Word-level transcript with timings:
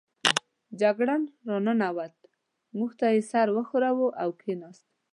جګړن 0.81 1.21
را 1.47 1.57
ننوت، 1.65 2.15
موږ 2.77 2.91
ته 2.99 3.05
یې 3.13 3.21
سر 3.31 3.47
و 3.53 3.57
ښوراوه 3.67 4.07
او 4.21 4.29
کېناست. 4.41 4.85